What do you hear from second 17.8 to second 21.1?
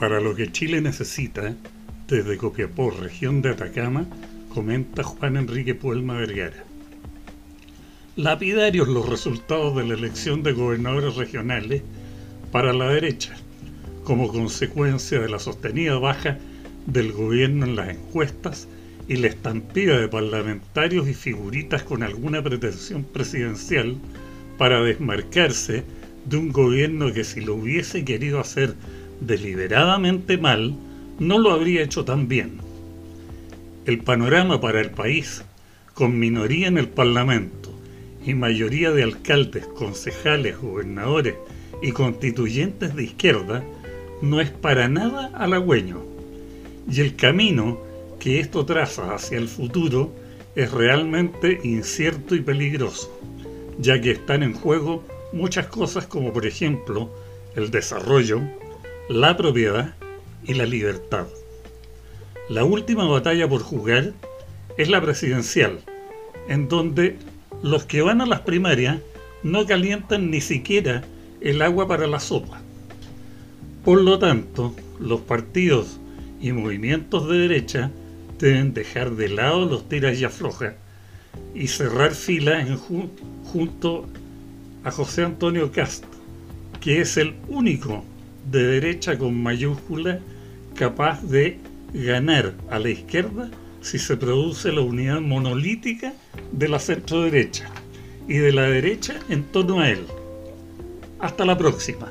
encuestas y la estampida de parlamentarios